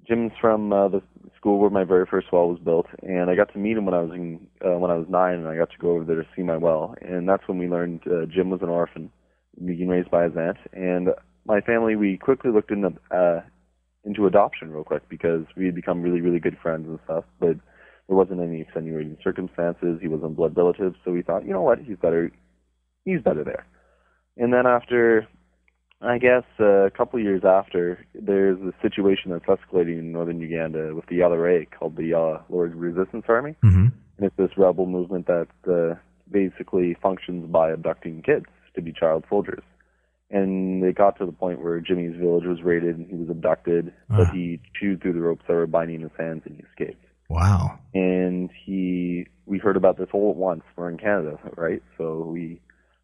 Jim's 0.06 0.32
from 0.40 0.72
uh, 0.72 0.88
the 0.88 1.02
school 1.36 1.58
where 1.58 1.70
my 1.70 1.84
very 1.84 2.06
first 2.06 2.28
well 2.32 2.48
was 2.48 2.58
built, 2.58 2.86
and 3.02 3.30
I 3.30 3.36
got 3.36 3.52
to 3.52 3.58
meet 3.58 3.76
him 3.76 3.84
when 3.84 3.94
I 3.94 4.02
was 4.02 4.12
in 4.12 4.46
uh, 4.64 4.78
when 4.78 4.90
I 4.90 4.96
was 4.96 5.06
nine, 5.08 5.34
and 5.34 5.48
I 5.48 5.56
got 5.56 5.70
to 5.70 5.78
go 5.78 5.92
over 5.92 6.04
there 6.04 6.16
to 6.16 6.28
see 6.36 6.42
my 6.42 6.56
well, 6.56 6.94
and 7.00 7.28
that's 7.28 7.46
when 7.46 7.58
we 7.58 7.68
learned 7.68 8.02
uh, 8.06 8.26
Jim 8.26 8.50
was 8.50 8.62
an 8.62 8.68
orphan, 8.68 9.10
being 9.64 9.88
raised 9.88 10.10
by 10.10 10.24
his 10.24 10.36
aunt, 10.36 10.58
and 10.72 11.08
my 11.44 11.60
family 11.60 11.96
we 11.96 12.16
quickly 12.16 12.50
looked 12.50 12.70
into 12.70 12.92
uh, 13.10 13.40
into 14.04 14.26
adoption 14.26 14.70
real 14.72 14.84
quick 14.84 15.08
because 15.08 15.44
we 15.56 15.66
had 15.66 15.74
become 15.74 16.02
really 16.02 16.20
really 16.20 16.40
good 16.40 16.58
friends 16.60 16.88
and 16.88 16.98
stuff, 17.04 17.24
but 17.38 17.56
there 18.08 18.16
wasn't 18.16 18.40
any 18.40 18.60
extenuating 18.60 19.16
circumstances. 19.22 19.98
He 20.00 20.08
wasn't 20.08 20.36
blood 20.36 20.56
relatives, 20.56 20.96
so 21.04 21.12
we 21.12 21.22
thought, 21.22 21.46
you 21.46 21.52
know 21.52 21.62
what, 21.62 21.78
he's 21.78 21.96
better. 21.96 22.30
He's 23.04 23.22
better 23.22 23.42
there. 23.44 23.66
And 24.36 24.52
then 24.52 24.66
after, 24.66 25.26
I 26.02 26.18
guess 26.18 26.44
uh, 26.58 26.86
a 26.86 26.90
couple 26.90 27.18
of 27.18 27.24
years 27.24 27.42
after, 27.44 28.04
there's 28.14 28.58
a 28.60 28.72
situation 28.82 29.30
that's 29.30 29.44
escalating 29.44 30.00
in 30.00 30.12
northern 30.12 30.40
Uganda 30.40 30.94
with 30.94 31.06
the 31.06 31.20
LRA 31.20 31.66
called 31.70 31.96
the 31.96 32.14
uh, 32.14 32.42
Lord's 32.48 32.74
Resistance 32.74 33.24
Army, 33.28 33.54
mm-hmm. 33.64 33.86
and 33.86 34.26
it's 34.26 34.36
this 34.36 34.50
rebel 34.56 34.86
movement 34.86 35.26
that 35.26 35.48
uh, 35.68 35.94
basically 36.30 36.96
functions 37.00 37.46
by 37.50 37.70
abducting 37.70 38.22
kids 38.22 38.46
to 38.74 38.82
be 38.82 38.92
child 38.92 39.24
soldiers. 39.28 39.62
And 40.30 40.82
it 40.82 40.96
got 40.96 41.18
to 41.18 41.26
the 41.26 41.32
point 41.32 41.62
where 41.62 41.78
Jimmy's 41.80 42.16
village 42.16 42.46
was 42.46 42.62
raided 42.62 42.96
and 42.96 43.06
he 43.06 43.14
was 43.14 43.28
abducted, 43.28 43.92
uh. 44.10 44.16
but 44.16 44.34
he 44.34 44.60
chewed 44.74 45.02
through 45.02 45.12
the 45.12 45.20
ropes 45.20 45.44
that 45.46 45.54
were 45.54 45.66
binding 45.66 46.00
his 46.00 46.10
hands 46.18 46.42
and 46.46 46.56
he 46.56 46.62
escaped. 46.62 47.04
Wow. 47.28 47.78
And 47.94 48.50
he, 48.64 49.26
we 49.46 49.58
heard 49.58 49.76
about 49.76 49.98
this 49.98 50.08
all 50.12 50.30
at 50.30 50.36
once. 50.36 50.62
We're 50.74 50.90
in 50.90 50.98
Canada, 50.98 51.38
right? 51.56 51.82
So 51.98 52.20
we 52.20 52.60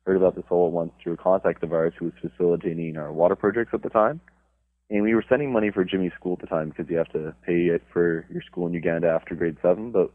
heard 0.08 0.16
about 0.16 0.34
this 0.34 0.44
all 0.50 0.70
once 0.70 0.90
through 1.02 1.12
a 1.12 1.16
contact 1.18 1.62
of 1.62 1.72
ours 1.72 1.92
who 1.98 2.06
was 2.06 2.14
facilitating 2.22 2.96
our 2.96 3.12
water 3.12 3.36
projects 3.36 3.74
at 3.74 3.82
the 3.82 3.90
time. 3.90 4.20
And 4.88 5.02
we 5.02 5.14
were 5.14 5.24
sending 5.28 5.52
money 5.52 5.70
for 5.70 5.84
Jimmy's 5.84 6.12
school 6.18 6.32
at 6.32 6.40
the 6.40 6.46
time 6.46 6.70
because 6.70 6.86
you 6.88 6.96
have 6.96 7.12
to 7.12 7.34
pay 7.46 7.66
it 7.66 7.82
for 7.92 8.24
your 8.32 8.40
school 8.50 8.66
in 8.66 8.72
Uganda 8.72 9.08
after 9.08 9.34
grade 9.34 9.58
seven. 9.60 9.92
But 9.92 10.10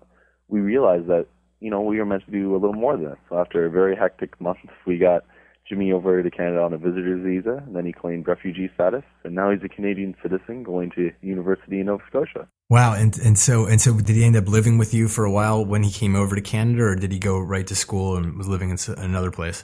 we 0.47 0.62
realized 0.62 1.07
that, 1.09 1.27
you 1.59 1.69
know, 1.69 1.81
we 1.81 2.00
were 2.00 2.05
meant 2.05 2.25
to 2.25 2.31
do 2.31 2.53
a 2.53 2.57
little 2.57 2.73
more 2.73 2.97
than 2.97 3.05
this. 3.05 3.19
So 3.29 3.38
after 3.38 3.65
a 3.65 3.69
very 3.69 3.95
hectic 3.95 4.41
month, 4.41 4.57
we 4.88 4.97
got 4.97 5.25
Jimmy 5.69 5.91
over 5.91 6.23
to 6.23 6.31
Canada 6.31 6.62
on 6.62 6.73
a 6.73 6.77
visitor's 6.77 7.23
visa, 7.23 7.63
and 7.65 7.75
then 7.75 7.85
he 7.85 7.93
claimed 7.93 8.27
refugee 8.27 8.69
status, 8.73 9.03
and 9.23 9.33
now 9.33 9.51
he's 9.51 9.63
a 9.63 9.69
Canadian 9.69 10.13
citizen 10.21 10.63
going 10.63 10.91
to 10.91 11.12
university 11.21 11.79
in 11.79 11.85
Nova 11.85 12.03
Scotia. 12.09 12.47
Wow, 12.69 12.95
and 12.95 13.17
and 13.19 13.39
so 13.39 13.65
and 13.65 13.79
so, 13.79 13.97
did 13.97 14.15
he 14.15 14.25
end 14.25 14.35
up 14.35 14.50
living 14.50 14.77
with 14.77 14.93
you 14.93 15.07
for 15.07 15.23
a 15.23 15.31
while 15.31 15.63
when 15.63 15.83
he 15.83 15.91
came 15.91 16.15
over 16.15 16.35
to 16.35 16.41
Canada, 16.41 16.83
or 16.83 16.95
did 16.95 17.13
he 17.13 17.19
go 17.19 17.39
right 17.39 17.65
to 17.67 17.75
school 17.75 18.17
and 18.17 18.38
was 18.38 18.47
living 18.50 18.71
in 18.71 18.77
another 18.97 19.31
place? 19.31 19.63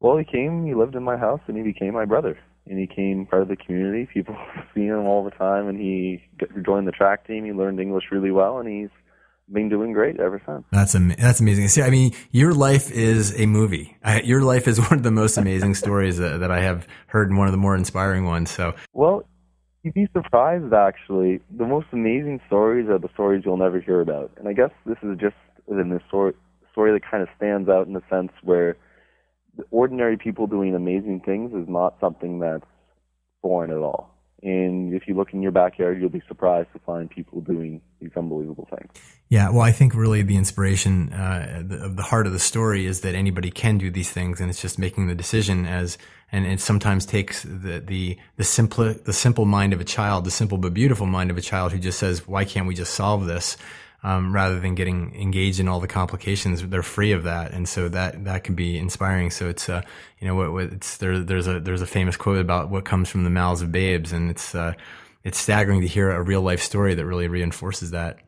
Well, 0.00 0.16
he 0.16 0.24
came. 0.24 0.66
He 0.66 0.74
lived 0.74 0.94
in 0.94 1.02
my 1.02 1.16
house, 1.16 1.40
and 1.46 1.56
he 1.56 1.62
became 1.62 1.94
my 1.94 2.04
brother. 2.04 2.38
And 2.66 2.78
he 2.78 2.86
came 2.86 3.26
part 3.26 3.42
of 3.42 3.48
the 3.48 3.56
community. 3.56 4.08
People 4.12 4.36
see 4.74 4.86
him 4.86 5.06
all 5.06 5.24
the 5.24 5.30
time, 5.30 5.68
and 5.68 5.78
he 5.78 6.22
joined 6.64 6.86
the 6.86 6.92
track 6.92 7.26
team. 7.26 7.44
He 7.44 7.52
learned 7.52 7.80
English 7.80 8.04
really 8.10 8.30
well, 8.30 8.58
and 8.58 8.68
he's 8.68 8.90
been 9.52 9.68
doing 9.68 9.92
great 9.92 10.18
ever 10.18 10.42
since. 10.44 10.64
That's 10.72 10.94
am- 10.94 11.14
that's 11.18 11.40
amazing. 11.40 11.68
See, 11.68 11.82
I 11.82 11.90
mean, 11.90 12.12
your 12.30 12.52
life 12.52 12.90
is 12.90 13.38
a 13.38 13.46
movie. 13.46 13.96
I, 14.02 14.20
your 14.22 14.42
life 14.42 14.66
is 14.66 14.80
one 14.90 14.94
of 14.94 15.02
the 15.02 15.10
most 15.10 15.36
amazing 15.38 15.74
stories 15.74 16.18
that, 16.18 16.40
that 16.40 16.50
I 16.50 16.60
have 16.60 16.86
heard, 17.06 17.28
and 17.28 17.38
one 17.38 17.48
of 17.48 17.52
the 17.52 17.58
more 17.58 17.76
inspiring 17.76 18.24
ones. 18.24 18.50
So, 18.50 18.74
well, 18.92 19.24
you'd 19.82 19.94
be 19.94 20.08
surprised 20.12 20.72
actually. 20.72 21.40
The 21.56 21.66
most 21.66 21.86
amazing 21.92 22.40
stories 22.46 22.88
are 22.88 22.98
the 22.98 23.08
stories 23.14 23.42
you'll 23.44 23.56
never 23.56 23.80
hear 23.80 24.00
about, 24.00 24.32
and 24.36 24.48
I 24.48 24.52
guess 24.52 24.70
this 24.84 24.98
is 25.02 25.16
just 25.18 25.36
in 25.68 25.90
the 25.90 26.00
story 26.08 26.34
story 26.72 26.92
that 26.92 27.10
kind 27.10 27.22
of 27.22 27.28
stands 27.36 27.70
out 27.70 27.86
in 27.86 27.94
the 27.94 28.02
sense 28.10 28.30
where 28.42 28.76
ordinary 29.70 30.16
people 30.16 30.46
doing 30.46 30.74
amazing 30.74 31.20
things 31.20 31.52
is 31.52 31.68
not 31.68 31.96
something 32.00 32.38
that's 32.40 32.66
foreign 33.42 33.70
at 33.70 33.78
all. 33.78 34.16
And 34.42 34.92
if 34.94 35.08
you 35.08 35.14
look 35.14 35.32
in 35.32 35.42
your 35.42 35.50
backyard, 35.50 35.98
you'll 35.98 36.10
be 36.10 36.22
surprised 36.28 36.68
to 36.74 36.78
find 36.80 37.10
people 37.10 37.40
doing 37.40 37.80
these 38.00 38.10
unbelievable 38.16 38.68
things. 38.70 38.92
Yeah, 39.28 39.50
well, 39.50 39.62
I 39.62 39.72
think 39.72 39.94
really 39.94 40.22
the 40.22 40.36
inspiration 40.36 41.12
uh, 41.12 41.64
of 41.80 41.96
the 41.96 42.02
heart 42.02 42.26
of 42.26 42.32
the 42.32 42.38
story 42.38 42.86
is 42.86 43.00
that 43.00 43.14
anybody 43.14 43.50
can 43.50 43.78
do 43.78 43.90
these 43.90 44.10
things, 44.10 44.40
and 44.40 44.50
it's 44.50 44.60
just 44.60 44.78
making 44.78 45.08
the 45.08 45.14
decision 45.14 45.66
as, 45.66 45.96
and 46.30 46.46
it 46.46 46.60
sometimes 46.60 47.06
takes 47.06 47.42
the 47.42 47.82
the 47.84 48.18
the 48.36 48.44
simple 48.44 48.92
the 48.92 49.12
simple 49.12 49.46
mind 49.46 49.72
of 49.72 49.80
a 49.80 49.84
child, 49.84 50.24
the 50.24 50.30
simple 50.30 50.58
but 50.58 50.74
beautiful 50.74 51.06
mind 51.06 51.30
of 51.30 51.38
a 51.38 51.40
child 51.40 51.72
who 51.72 51.78
just 51.78 51.98
says, 51.98 52.28
"Why 52.28 52.44
can't 52.44 52.68
we 52.68 52.74
just 52.74 52.94
solve 52.94 53.26
this?" 53.26 53.56
Um, 54.06 54.32
rather 54.32 54.60
than 54.60 54.76
getting 54.76 55.12
engaged 55.20 55.58
in 55.58 55.66
all 55.66 55.80
the 55.80 55.88
complications. 55.88 56.64
They're 56.64 56.84
free 56.84 57.10
of 57.10 57.24
that, 57.24 57.50
and 57.50 57.68
so 57.68 57.88
that 57.88 58.24
that 58.24 58.44
can 58.44 58.54
be 58.54 58.78
inspiring. 58.78 59.32
So 59.32 59.48
it's 59.48 59.68
uh, 59.68 59.82
you 60.20 60.28
know 60.28 60.36
what, 60.36 60.52
what 60.52 60.64
it's 60.66 60.98
there. 60.98 61.18
There's 61.18 61.48
a 61.48 61.58
there's 61.58 61.82
a 61.82 61.88
famous 61.88 62.16
quote 62.16 62.38
about 62.38 62.70
what 62.70 62.84
comes 62.84 63.08
from 63.08 63.24
the 63.24 63.30
mouths 63.30 63.62
of 63.62 63.72
babes, 63.72 64.12
and 64.12 64.30
it's 64.30 64.54
uh, 64.54 64.74
it's 65.24 65.40
staggering 65.40 65.80
to 65.80 65.88
hear 65.88 66.12
a 66.12 66.22
real 66.22 66.40
life 66.40 66.62
story 66.62 66.94
that 66.94 67.04
really 67.04 67.26
reinforces 67.26 67.90
that. 67.90 68.18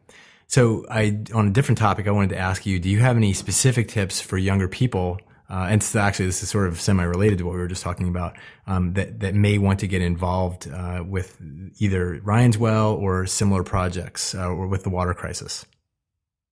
So 0.49 0.85
I 0.91 1.21
on 1.33 1.47
a 1.47 1.51
different 1.51 1.79
topic, 1.79 2.09
I 2.09 2.11
wanted 2.11 2.31
to 2.31 2.39
ask 2.39 2.67
you: 2.67 2.81
Do 2.81 2.89
you 2.89 2.99
have 2.99 3.17
any 3.17 3.33
specific 3.33 3.87
tips 3.87 4.21
for 4.21 4.37
younger 4.37 4.67
people? 4.67 5.21
Uh, 5.51 5.69
and 5.71 5.83
so 5.83 5.99
actually, 5.99 6.27
this 6.27 6.43
is 6.43 6.51
sort 6.51 6.67
of 6.67 6.79
semi-related 6.79 7.39
to 7.39 7.45
what 7.45 7.55
we 7.55 7.59
were 7.59 7.69
just 7.69 7.83
talking 7.83 8.09
about. 8.09 8.37
Um, 8.67 8.93
that 8.95 9.21
that 9.21 9.35
may 9.35 9.57
want 9.57 9.81
to 9.81 9.87
get 9.87 10.03
involved 10.03 10.69
uh, 10.71 11.03
with 11.07 11.39
either 11.79 12.21
Ryan's 12.23 12.59
Well 12.59 12.93
or 12.93 13.25
similar 13.27 13.63
projects, 13.63 14.35
uh, 14.35 14.49
or 14.49 14.67
with 14.67 14.85
the 14.85 14.91
water 14.91 15.15
crisis. 15.15 15.65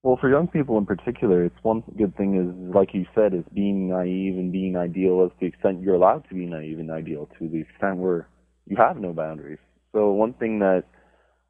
Well, 0.03 0.17
for 0.19 0.29
young 0.29 0.47
people 0.47 0.77
in 0.77 0.85
particular, 0.85 1.43
it's 1.43 1.57
one 1.63 1.83
good 1.97 2.15
thing 2.15 2.37
is, 2.37 2.73
like 2.73 2.93
you 2.93 3.05
said, 3.13 3.33
is 3.33 3.43
being 3.53 3.89
naive 3.89 4.35
and 4.35 4.51
being 4.51 4.77
ideal 4.77 5.23
as 5.25 5.37
the 5.39 5.47
extent 5.47 5.81
you're 5.81 5.95
allowed 5.95 6.27
to 6.29 6.35
be 6.35 6.45
naive 6.45 6.79
and 6.79 6.89
ideal 6.89 7.27
to 7.37 7.49
the 7.49 7.61
extent 7.61 7.97
where 7.97 8.27
you 8.65 8.77
have 8.77 8.97
no 8.97 9.11
boundaries. 9.13 9.59
So 9.91 10.11
one 10.11 10.33
thing 10.33 10.59
that 10.59 10.83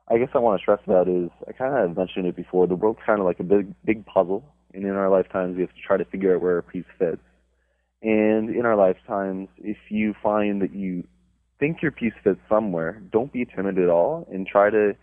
I 0.09 0.17
guess 0.17 0.29
I 0.33 0.39
want 0.39 0.59
to 0.59 0.63
stress 0.63 0.79
about 0.85 1.07
is 1.07 1.29
I 1.47 1.51
kind 1.51 1.75
of 1.75 1.97
mentioned 1.97 2.27
it 2.27 2.35
before. 2.35 2.65
The 2.65 2.75
world's 2.75 2.99
kind 3.05 3.19
of 3.19 3.25
like 3.25 3.39
a 3.39 3.43
big, 3.43 3.73
big 3.85 4.05
puzzle, 4.05 4.43
and 4.73 4.83
in 4.83 4.91
our 4.91 5.09
lifetimes, 5.09 5.55
we 5.55 5.61
have 5.61 5.73
to 5.73 5.81
try 5.85 5.97
to 5.97 6.05
figure 6.05 6.35
out 6.35 6.41
where 6.41 6.57
a 6.57 6.63
piece 6.63 6.85
fits. 6.97 7.21
And 8.01 8.55
in 8.55 8.65
our 8.65 8.75
lifetimes, 8.75 9.49
if 9.57 9.77
you 9.89 10.13
find 10.21 10.61
that 10.61 10.73
you 10.73 11.03
think 11.59 11.81
your 11.81 11.91
piece 11.91 12.13
fits 12.23 12.39
somewhere, 12.47 13.01
don't 13.11 13.33
be 13.33 13.45
timid 13.45 13.79
at 13.79 13.89
all 13.89 14.27
and 14.31 14.45
try 14.45 14.69
to 14.69 14.93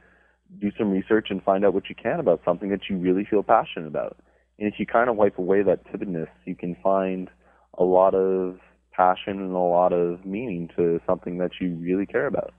do 0.61 0.71
some 0.79 0.91
research 0.91 1.29
and 1.31 1.43
find 1.43 1.65
out 1.65 1.75
what 1.75 1.89
you 1.89 1.95
can 1.95 2.21
about 2.21 2.41
something 2.45 2.71
that 2.71 2.83
you 2.89 2.97
really 2.97 3.27
feel 3.29 3.43
passionate 3.43 3.89
about. 3.89 4.17
And 4.59 4.73
if 4.73 4.79
you 4.79 4.87
kind 4.87 5.11
of 5.11 5.17
wipe 5.17 5.39
away 5.39 5.63
that 5.63 5.85
timidness, 5.87 6.29
you 6.45 6.55
can 6.55 6.77
find 6.83 7.29
a 7.77 7.83
lot 7.83 8.15
of 8.15 8.59
passion 8.93 9.41
and 9.41 9.53
a 9.53 9.59
lot 9.59 9.93
of 9.93 10.25
meaning 10.25 10.71
to 10.77 11.01
something 11.07 11.39
that 11.39 11.51
you 11.61 11.75
really 11.75 12.07
care 12.07 12.27
about. 12.27 12.53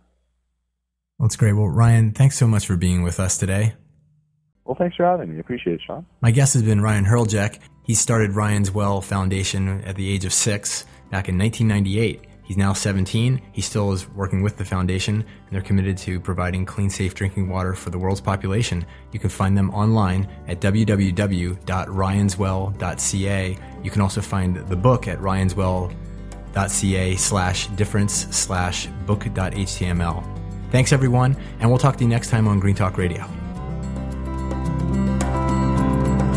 That's 1.20 1.38
great. 1.38 1.54
Well, 1.54 1.70
Ryan, 1.70 2.12
thanks 2.12 2.36
so 2.38 2.48
much 2.48 2.66
for 2.68 2.76
being 2.76 3.04
with 3.04 3.22
us 3.22 3.38
today. 3.38 3.76
Well, 4.66 4.76
thanks 4.78 4.98
for 4.98 5.06
having 5.06 5.34
me. 5.34 5.40
Appreciate 5.40 5.76
it, 5.76 5.82
Sean. 5.86 6.06
My 6.22 6.32
guest 6.32 6.54
has 6.56 6.64
been 6.64 6.82
Ryan 6.82 7.06
Hreljac. 7.06 7.60
He 7.86 7.94
started 7.94 8.36
Ryan's 8.36 8.72
Well 8.72 9.00
Foundation 9.00 9.82
at 9.84 9.96
the 9.96 10.12
age 10.12 10.26
of 10.26 10.34
six 10.34 10.86
back 11.12 11.30
in 11.30 11.38
1998. 11.38 12.26
He's 12.46 12.58
now 12.58 12.74
17. 12.74 13.40
He 13.52 13.62
still 13.62 13.92
is 13.92 14.08
working 14.10 14.42
with 14.44 14.58
the 14.58 14.66
foundation, 14.66 15.16
and 15.16 15.52
they're 15.52 15.62
committed 15.62 15.98
to 16.00 16.20
providing 16.20 16.66
clean, 16.66 16.90
safe 16.92 17.14
drinking 17.16 17.50
water 17.50 17.74
for 17.74 17.90
the 17.90 17.98
world's 17.98 18.22
population. 18.22 18.86
You 19.12 19.20
can 19.20 19.30
find 19.30 19.58
them 19.58 19.72
online 19.72 20.30
at 20.48 20.62
www.ryanswell.ca. 20.62 23.58
You 23.84 23.92
can 23.92 24.02
also 24.02 24.22
find 24.22 24.56
the 24.56 24.76
book 24.76 25.08
at 25.08 25.20
ryanswell.ca 25.20 27.16
slash 27.16 27.68
difference 27.68 28.14
slash 28.14 28.88
book.html. 29.08 30.24
Thanks, 30.72 30.92
everyone, 30.92 31.38
and 31.60 31.70
we'll 31.70 31.80
talk 31.80 31.98
to 31.98 32.04
you 32.04 32.10
next 32.10 32.30
time 32.30 32.48
on 32.48 32.60
Green 32.60 32.76
Talk 32.76 32.98
Radio. 32.98 33.45